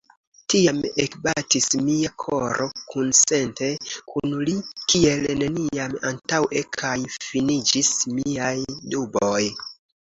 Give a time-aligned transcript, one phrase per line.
[0.51, 3.69] Tiam ekbatis mia koro kunsente
[4.15, 4.57] kun li
[4.95, 8.55] kiel neniam antaŭe, kaj finiĝis miaj
[8.97, 9.41] duboj.